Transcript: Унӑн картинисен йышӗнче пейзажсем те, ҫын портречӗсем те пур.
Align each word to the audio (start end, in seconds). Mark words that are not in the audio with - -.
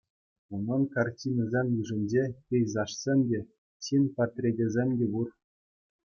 Унӑн 0.53 0.83
картинисен 0.93 1.67
йышӗнче 1.75 2.23
пейзажсем 2.47 3.19
те, 3.31 3.39
ҫын 3.89 4.03
портречӗсем 4.15 4.89
те 5.03 5.11
пур. 5.17 5.27